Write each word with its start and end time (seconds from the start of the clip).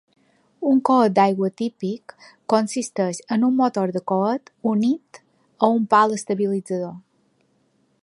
Un 0.69 0.77
coet 0.87 1.11
d'aigua 1.19 1.49
típic 1.61 2.15
consisteix 2.55 3.21
en 3.37 3.47
un 3.49 3.55
motor 3.61 3.95
de 3.99 4.03
coet 4.15 4.53
unit 4.75 5.23
a 5.69 5.73
un 5.79 5.89
pal 5.95 6.21
estabilitzador. 6.21 6.95